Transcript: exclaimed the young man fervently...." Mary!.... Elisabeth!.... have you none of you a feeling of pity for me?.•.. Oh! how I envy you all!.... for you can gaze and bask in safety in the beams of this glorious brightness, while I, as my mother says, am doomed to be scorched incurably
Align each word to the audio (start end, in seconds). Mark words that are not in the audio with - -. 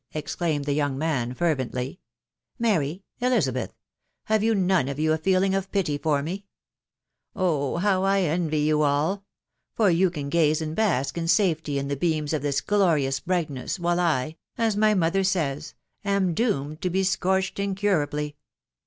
exclaimed 0.15 0.65
the 0.65 0.73
young 0.73 0.97
man 0.97 1.31
fervently...." 1.31 1.99
Mary!.... 2.57 3.03
Elisabeth!.... 3.19 3.75
have 4.23 4.41
you 4.41 4.55
none 4.55 4.87
of 4.87 4.97
you 4.97 5.13
a 5.13 5.17
feeling 5.19 5.53
of 5.53 5.71
pity 5.71 5.95
for 5.95 6.23
me?.•.. 6.23 6.37
Oh! 7.35 7.77
how 7.77 8.01
I 8.03 8.21
envy 8.21 8.61
you 8.61 8.81
all!.... 8.81 9.23
for 9.75 9.91
you 9.91 10.09
can 10.09 10.29
gaze 10.29 10.59
and 10.59 10.75
bask 10.75 11.19
in 11.19 11.27
safety 11.27 11.77
in 11.77 11.87
the 11.87 11.95
beams 11.95 12.33
of 12.33 12.41
this 12.41 12.61
glorious 12.61 13.19
brightness, 13.19 13.77
while 13.79 13.99
I, 13.99 14.37
as 14.57 14.75
my 14.75 14.95
mother 14.95 15.23
says, 15.23 15.75
am 16.03 16.33
doomed 16.33 16.81
to 16.81 16.89
be 16.89 17.03
scorched 17.03 17.59
incurably 17.59 18.37